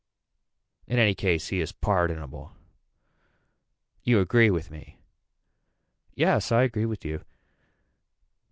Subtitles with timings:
[0.87, 2.53] In any case he is pardonable.
[4.01, 4.97] You agree with me.
[6.15, 7.23] Yes I agree with you.